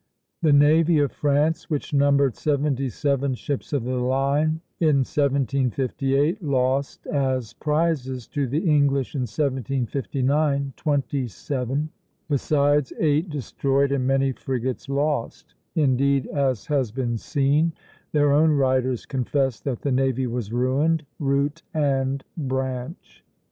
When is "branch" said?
22.35-23.23